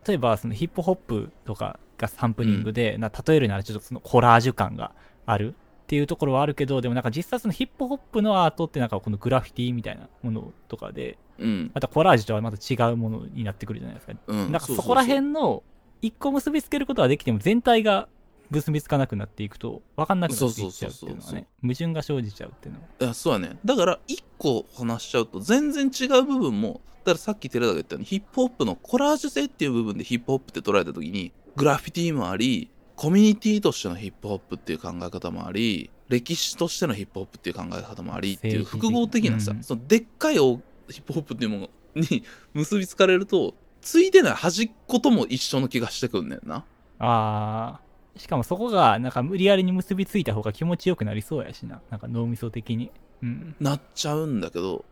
[0.07, 4.91] 例えば、そのヒップホップとかがサンプリングで、な例えるならちょっとそのコラージュ感が
[5.25, 11.71] あるっていうところはあるけど、でもなんか実際そのヒップホップのアートってなんかこのグラフィティみたいなものとかで、うん。
[11.73, 14.13] またコラージュとはまた違うものになってくるじゃないですか。
[14.27, 15.63] うんなんかそこらうう辺の
[16.01, 18.07] 一個結びつけることはできても全体が
[18.49, 23.57] 結びつかなくなっていくと分かんなくなっていっちゃうっていうのはね矛盾が生じちゃうっていうのはいやそうやね。
[23.65, 39.63] だから一個話しちゃうと全然違う部分もだからさっき寺田が言ったようにヒップホップのコラージュ性っていう部分でヒップホップって捉えた時にグラフィティもありコミュニティとしてのヒップホップっていう考え方もあり歴史としてのヒップホップっていう考え方もありっていう複合的なさ、うん。
[39.63, 46.63] そのでっかいおヒップホップっていうものに結びつかれるとついてない端っことも一緒の気がしてくんねんな。
[46.99, 48.19] あー。
[48.19, 51.81] しかもそこがなんか無理やりに結びついた方が気持ちよくなりそうやしな。
[51.89, 52.91] なんか脳みそ的に。
[53.21, 53.55] うん。
[53.59, 54.85] なっちゃうんだけど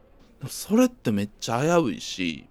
[0.47, 2.47] それってめっちゃ危ういし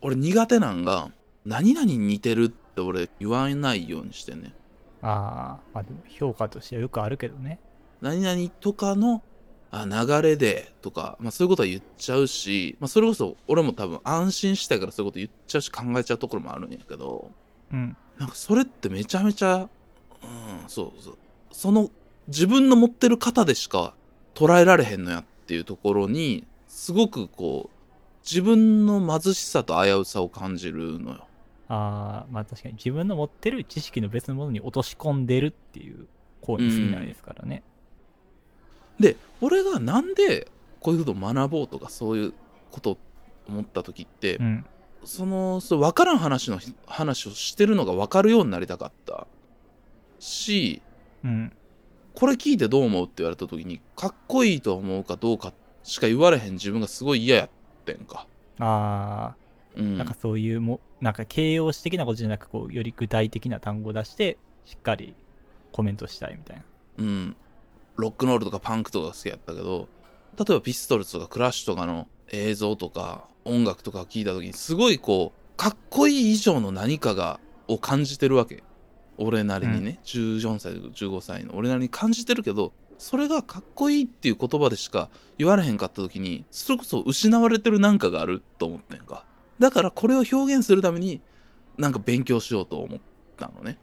[0.00, 1.10] 俺苦手なんが
[1.44, 4.52] 何々に似てるって俺言わないようにしてんねん
[5.02, 7.58] ああまあでも評価としてはよくあるけどね
[8.00, 9.22] 何々とかの
[9.70, 17.30] あ流れでとか、まあ、そういうことは言っちゃうし、まあ、それこそ俺も多分安心したいからそういうこと言っちゃうし考えちゃうところもあるんやけど
[17.72, 19.68] うんなんかそれってめちゃめちゃ、うん、
[20.68, 21.18] そうそう。
[21.52, 21.90] その
[22.28, 23.94] 自分の持ってる型でしか
[24.34, 27.76] 捉えられへんのやっていうところに、すごくこう、
[28.24, 31.26] 自分の貧しさと危うさを感じるのよ。
[31.68, 36.06] ああまあ確かに自分の持ってる知識の別のものに落とし込んでるっていう
[36.42, 37.62] 行為に過ぎないですからね、
[39.00, 40.48] で、俺がなんで
[40.80, 42.34] こういうことを学ぼうとかそういう
[42.70, 42.98] ことを
[43.48, 44.66] 思った時って、うん。
[45.04, 49.26] その、そう分からん話の話をしてるのが分かるようになりたかった。
[50.18, 50.80] し、
[51.24, 51.52] うん。
[52.14, 57.50] これ聞いてどう思うって言われた時にかっこいいと思うかどうかしか言われへん自分がすごい嫌やっ
[57.84, 58.26] てんか。
[58.60, 59.34] あ
[59.76, 59.94] うん。
[59.94, 65.14] あなんかそういうもなんか形容詞的なことじゃなくこうより具体的な単語を出してしっかり
[65.70, 66.62] コメントしたいみたいな
[66.96, 67.36] うん。
[67.96, 69.86] ロックンロールとかパンクとか好きやったけど、
[70.38, 77.38] 例えばピストルズとかクラッシュとかの映像とか音楽とかを聞いた時にすごいこう、かっこいい以上の何かが、
[77.68, 78.62] を感じてるわけ。
[79.18, 89.26] 俺なりにね、14歳、15歳の俺なりに感じてるけど、それがかっこいいっていう言葉でしか言われへんかった時に、それこそ失われてるなんかがあると思ってんか。
[89.58, 91.20] だからこれを表現するために、
[91.78, 93.00] なんか勉強しようと思っ
[93.36, 93.78] たのね。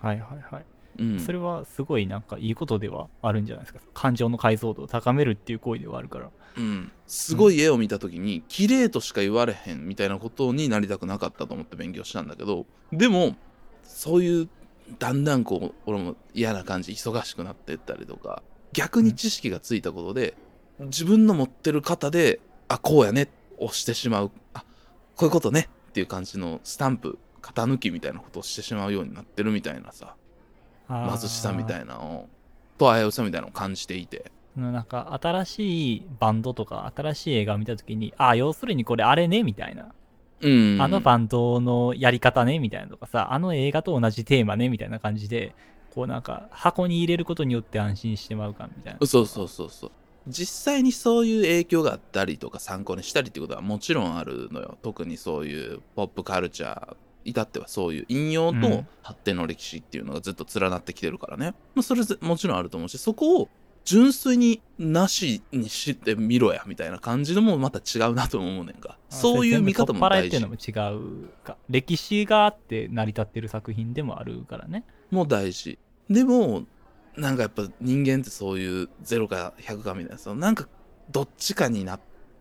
[0.00, 0.64] はいはいはい。
[0.96, 3.80] うん、それはすごいなんかいいことではあるんじゃないですか。
[3.94, 6.30] 感情の解像度を高めるっていう行為ではあるから。
[6.56, 13.34] うん、すごい絵を見た時に綺麗としか言われへんみたいなことになりたくなかったと思って勉強したんだけどでも
[13.82, 14.48] そういう
[14.98, 18.42] だんだんこう俺も嫌な感じ忙しくなっていったりとか
[18.72, 20.34] 逆に知識がついたことで
[20.78, 24.64] 自分の持ってる型であこうやね押してしまうあ
[25.16, 30.16] こういうことねっていう感じのスタンプ型抜きみたいなことをしてしまうようになってるみたいなさ
[30.88, 32.28] 貧しさみたいいなのを
[32.78, 34.72] と危うさみたいなのを感じていてな。
[34.72, 39.92] なんか新しいバンドとか新しい映画を見たときに、ああ、要するにこれあれねみたいな。
[40.40, 45.54] うんあのバンドのやり方ねみたいなとかさ、あの映画と同じテーマねみたいな感じで、
[45.94, 49.06] こうなんか箱に入れることによって安心してまうかみたいな。
[49.06, 49.90] そうそうそうそう
[50.26, 54.78] 実際にそういう影響があったりとか参考にしたりってことはもちろんあるのよ。
[54.82, 63.48] 特にそういうポップカルチャー至ってはそういう引用とうん発展の歴史っていうのがずっと連なってきてるからね、まあ、それぜもちろんあると思うしそこを
[63.84, 68.96] 純粋になしにしてみろやみたいな感じのもまた違うなと思うねんか。
[69.10, 70.08] そういう見方も大事。
[70.08, 71.28] 取っ払いっていうのも違う。
[71.44, 71.56] か。
[71.68, 74.84] 歴史があって成り立ってる作品でもあるからね。
[75.10, 75.78] も大事。
[76.08, 76.64] でも
[77.16, 80.68] なんかやっぱ人間ってそういう0か100かみたいなさなんか
[81.10, 82.00] どっちかにな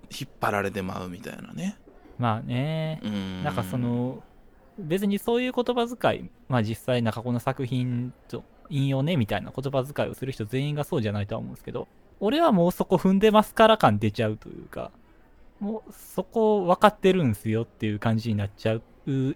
[0.09, 1.77] 引っ張られてまうみたいなね
[2.17, 2.99] まあね。
[3.03, 4.23] うんなんかその、
[4.77, 11.87] 別にそういう言葉遣い、まあ実際なんかこの作品と引用ねみたいな言葉遣いをする人全員がそうじゃないとは思うんですけど、
[12.19, 14.91] 俺はもうそこ踏んでますから感出ちゃうというか、
[15.59, 18.83] もうそこ分かってるんすよっていう感じになっちゃう。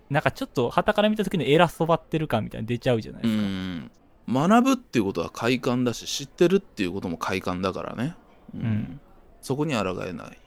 [0.10, 3.92] なんかちょっと旗から見た時の偉そばってる感みたいなの出ちゃうじゃないでうすか。
[4.30, 8.16] ん学ぶっていうことは快感だし知ってるっていうことも快感だからね、
[8.54, 9.02] うんうん
[9.40, 10.38] そこに抗えない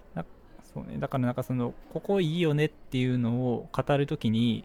[0.73, 0.99] そうね。
[0.99, 4.65] だからなんかその、ここいいよねっていうのを語るときに、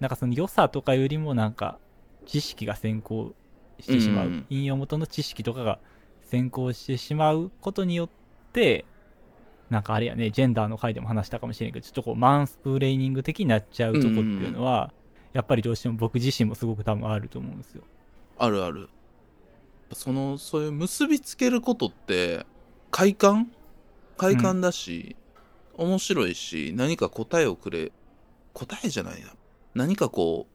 [0.00, 1.78] なんかその良さとかよりもなんか、
[2.26, 3.34] 知識が先行
[3.80, 4.26] してしまう。
[4.26, 5.78] うん引用元の知識とかが
[6.22, 8.08] 先行してしまうことによっ
[8.52, 8.84] て、
[9.70, 14.92] なんかあれやね、ジェンダーの回でも話したかもしれんけど、ちょっとこう、マンスプレーニング的になっちゃうとこっていうのは、
[15.32, 17.82] やっぱりどうしても僕自身もすごく多分あると思うんですよ。
[18.38, 18.88] あるある。
[19.92, 22.44] そのそういう結びつけることって
[22.90, 23.50] 快感？
[24.16, 25.16] 快感だし、
[25.76, 27.92] 面白いし何か答えをくれ
[28.52, 29.34] 答えじゃないな。
[29.74, 30.54] 何かこう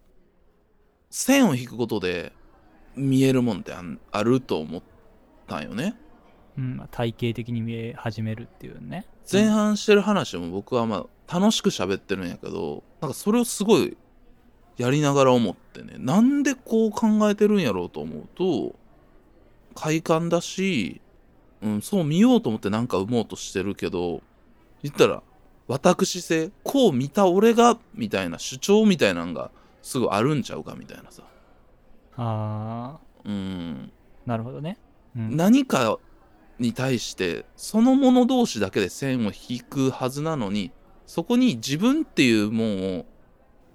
[1.09, 2.33] 線を引くことで
[2.95, 3.73] 見えるもんって
[4.11, 4.81] あると思っ
[5.47, 5.95] たんよね。
[6.57, 9.05] うん、まあ体系的に見え始めるっていうね。
[9.31, 13.95] 前半してる話も僕はまあ楽しく喋ってるんやけどなんかそれをすごい
[14.79, 15.95] やりながら思ってね。
[15.97, 18.75] なんでこう考えてるんやろうと思うと
[19.75, 21.01] 快感だし、
[21.61, 24.21] うん、そう見ようと思ってなんか生もうとしてるけど
[24.81, 25.21] 言ったら
[25.67, 31.23] 私性こう見た俺がみたいな主張みたいなんがすぐあるんちゃうかみたいなさ。
[32.15, 33.91] あうん。
[34.25, 34.77] ー、なるほどね。
[35.15, 35.99] うん、何か
[36.57, 40.71] に対してそのもの同士だけで線を引くはずなのに
[41.05, 43.05] そこに自分っていうもんを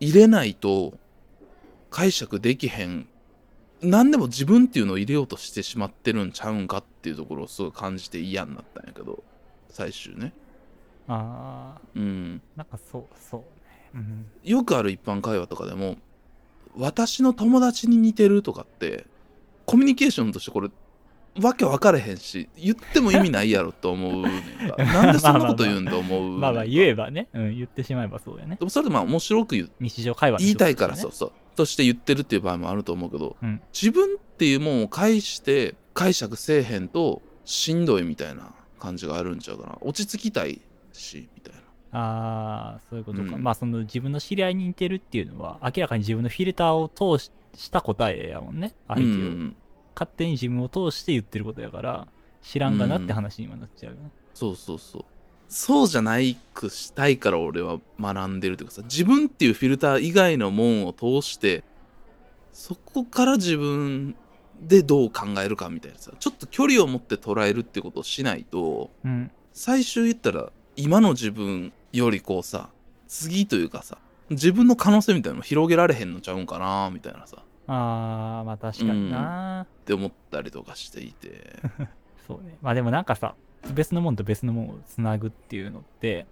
[0.04, 0.92] 入れないと
[1.90, 3.08] 解釈できへん
[3.80, 9.22] 何でも自分っていうのを入れようとしてしまってるんちゃうんかっていうところをすごい感じて嫌になったんやけど
[9.70, 10.34] 最終ね
[11.08, 13.46] あうんー、なんかそう、そうね。
[13.94, 14.26] うん。
[14.42, 15.96] よくある一般会話とかでも
[16.76, 19.06] 私の友達に似てるとかって
[19.64, 20.70] コミュニケーションとしてこれ
[21.40, 28.56] わけ分かれへんし言っても意味ないやろと思うねんか なんでそんなこと言うんだ思うまあまあ言えばね、うん、言ってしまえばそうやね。
[28.56, 33.60] でもそれでまあ面白く言う日常会話の言いたいからそうそうとして言ってるっていう場合もあると思うけどうん。
[33.72, 40.60] 自分っていうもんを介して解釈せえへんとしんどいみたいな感じがあるんちゃうかな落ち着きたい
[40.92, 41.60] しみたいな
[41.94, 43.34] ああ、そういうことか。
[43.36, 48.74] うんまあその自分の知り合いに似てるっていうのは、明らかに自分のフィルターを通しした答えやもんね。
[48.88, 49.06] 相手を。
[49.06, 49.56] うん
[49.94, 52.08] 勝手に自分を通して言ってることやから、
[52.42, 54.10] 知らんがなって話にもなっちゃうよね。
[54.34, 55.04] そうそうそう
[55.48, 61.62] そうじゃないくしたいから俺は学んでるというかさ自分っていうフィルター以外のもんを通して
[62.52, 64.16] そこから自分
[64.60, 69.30] でどう考えるかみたいなさちょっと距離を持って捉えるってことをしないとうん。
[69.52, 72.70] 最終言ったら今の自分よりこうさ
[73.06, 73.98] 次というかさ
[74.30, 81.56] 自分の可能性みたいなのも広げられへんのちゃうんかなみたいなさああ、まあ確かにな、って思ったりとかしていて
[82.26, 82.58] そうね。
[82.62, 83.34] まあでもなんかさ、
[83.72, 86.26] 別のもんと別のもんをつなぐっていうのって、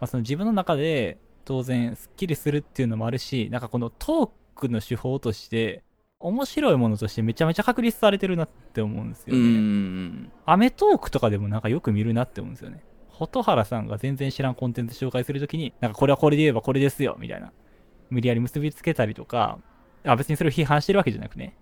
[0.00, 5.82] まあその自分の中で当然スッキリするっていうのもあるし、なんかこのトークの手法として、
[6.20, 9.44] 面白いものとしてめちゃめちゃ確立されてるなって思うんですようね。
[9.46, 12.82] んアメトークとかでもなんかよく見るなって思うんですよね。
[13.10, 17.52] 蛍原さんが全然知らんコンテンツ紹介するときに、なんかこれはこれで言えばこれですよ、みたいな。
[18.10, 19.58] 無理やり結びつけたりとか、
[20.04, 21.54] あ別にそれを批判してるわけじゃなくね。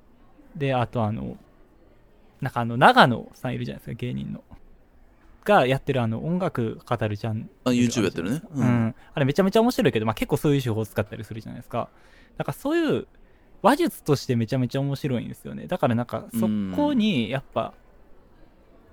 [0.56, 1.36] で、あとあの、
[2.40, 4.42] なんかあの、長野さんいるじゃないですか、芸人の。
[5.44, 11.88] がやってるあの、音楽語るチャンあ YouTube やってるねうん、あれめちゃめちゃ面白いけど、まあ、結構そういう手法を使ったりするじゃないですか。
[12.36, 13.06] だからそういう
[13.62, 15.66] 話術としてめちゃめちゃ面白いんですよね。
[15.66, 17.74] だからなんかそこにやっぱ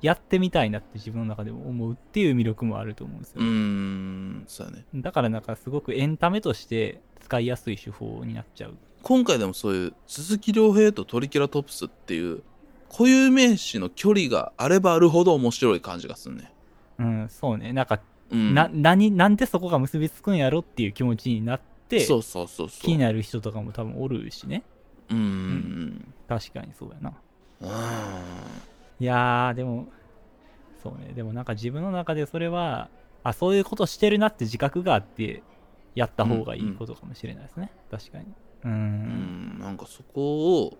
[0.02, 3.42] やってみたいなって自分の中でも思うっていう魅力もあると思うんですよ。
[3.42, 8.78] うーんそうやねだからなんかすごくエンタメとして使いやすい手法になっちゃう。
[9.02, 12.44] 今回でもそういう鈴木亮平とトリケラトプスっていう
[12.92, 16.52] 固有名詞の距離があればあるほど面白い感じがするね
[17.00, 17.72] うん、そうね。
[17.72, 24.64] なんか、うんな、何、なんでそこが結びつくんやろっていう気持ちになって、そうそうそうそう気になる人とかも多分おるしね。
[25.10, 27.14] うんうん確かにそうやな。
[27.62, 27.70] うん
[29.00, 29.88] いやー、でも、
[30.84, 31.14] そうね。
[31.14, 32.90] でもなんか自分の中でそれは、
[33.24, 35.42] あ、そういうことしてるなって自覚があって、
[35.96, 37.72] やった方がいいことかもしれないですね。
[37.90, 38.26] 確かに。
[38.64, 38.72] うー。
[38.72, 40.78] うんんなんかそこを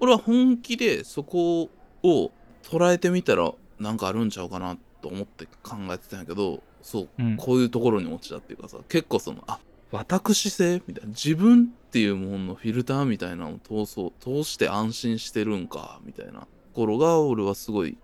[0.00, 1.68] 俺は本気でそこ
[2.02, 2.30] を
[2.62, 9.58] 捉えてみたらなんかあるんちゃうかなと思って考えてたんやけどそう、うんこういうところに落ちたっていうかさ結構そのあ
[9.90, 17.96] 私性みたいな自分っていうもののフィルターみたいなのを通そう通して安心してるんかみたいなところが俺はすごい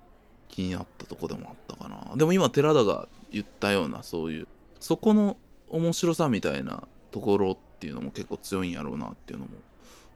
[0.48, 4.48] 気になったとこでもあったかなでも今寺田が言ったようなそういう
[4.80, 5.36] そこの
[5.68, 9.51] 面白さみたいなところっていうのも結構強いんやろうなっていうのも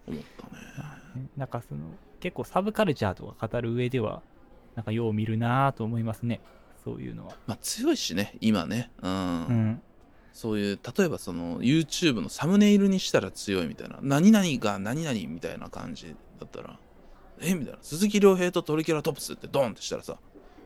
[0.07, 1.29] 思ったね。
[1.37, 1.81] なんかその、
[2.21, 4.23] 結構サブカルチャーとか語る上では、
[4.77, 6.41] なんかよう見るなーと思いますね。
[6.85, 7.35] そういうのは。
[7.47, 8.91] まあ強いしね今ね。
[9.03, 9.17] うん、う
[9.53, 9.83] ん。
[10.33, 13.99] そういう例えばその YouTube のサムネイルにしたら強いみたいな。
[14.01, 16.79] 何々が何々みたいな感じだったら
[17.41, 17.79] えみたいな。
[17.83, 20.19] 鈴木亮平とトリケラトプスってドンってしたらさ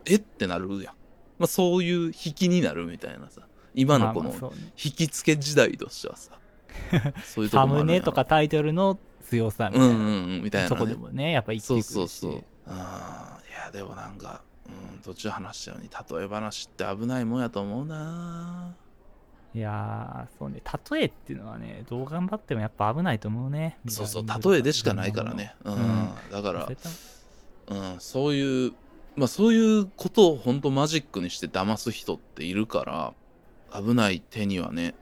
[0.04, 0.94] えってなるやん、
[1.38, 3.48] まあ、そういう引きになるみたいなさ。
[3.74, 6.32] 今のこの引き付け時代としてはさ
[7.24, 9.94] そういうとこサもあムネとかタイトルの強さみたいな。
[9.94, 12.18] うんうんたいな、ね、そこでもね、やっぱ生きてくそうるし。
[12.18, 18.74] そうそうあーいやでもなんか、うん、途中話したように例え話って危ないもんやと思うな。
[19.54, 23.78] いやー、そうね、例えっていうのはね、どう頑張ってもやっぱ危ないと思うね。
[23.86, 25.74] そうそう例えでしかないからね、うん。
[25.74, 26.08] うん。
[26.30, 26.92] だから、絶対
[27.68, 28.72] うん、そういう
[29.16, 33.14] まあそういうことを本当マジックにして騙す人っているか
[33.72, 34.94] ら危ない手にはね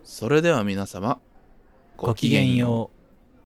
[0.04, 1.20] それでは皆様、
[1.98, 3.03] ごきげんよう。